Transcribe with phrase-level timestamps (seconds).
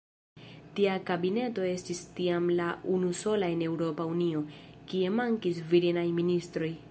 [0.77, 4.43] Tiu kabineto estis tiam la unusola en Eŭropa Unio,
[4.93, 6.75] kie mankis virinaj ministroj.